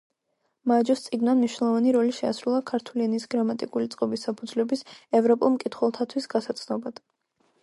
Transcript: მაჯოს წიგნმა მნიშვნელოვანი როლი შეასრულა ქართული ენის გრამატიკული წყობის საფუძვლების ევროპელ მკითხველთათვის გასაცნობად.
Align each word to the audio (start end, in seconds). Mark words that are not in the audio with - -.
მაჯოს 0.69 1.03
წიგნმა 1.07 1.35
მნიშვნელოვანი 1.41 1.93
როლი 1.97 2.15
შეასრულა 2.21 2.61
ქართული 2.71 3.05
ენის 3.09 3.29
გრამატიკული 3.35 3.91
წყობის 3.97 4.25
საფუძვლების 4.29 4.83
ევროპელ 5.21 5.55
მკითხველთათვის 5.59 6.31
გასაცნობად. 6.35 7.07